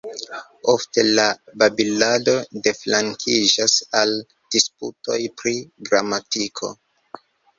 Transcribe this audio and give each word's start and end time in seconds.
Ofte, 0.71 1.01
la 1.17 1.25
babilado 1.63 2.33
deflankiĝas 2.67 3.75
al 4.01 4.15
disputoj 4.55 5.19
pri 5.43 5.53
gramatiko. 5.91 6.73